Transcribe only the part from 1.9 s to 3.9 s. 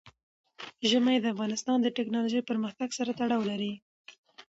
تکنالوژۍ پرمختګ سره تړاو لري.